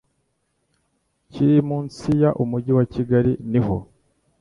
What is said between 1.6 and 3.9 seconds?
munsi ya Umujyi wa Kigali niho